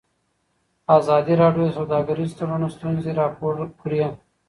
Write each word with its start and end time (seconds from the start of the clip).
ازادي 0.97 1.33
راډیو 1.41 1.63
د 1.67 1.75
سوداګریز 1.79 2.31
تړونونه 2.37 2.67
ستونزې 2.75 3.11
راپور 3.21 3.55
کړي. 3.81 4.01